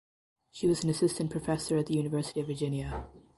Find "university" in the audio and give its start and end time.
1.93-2.39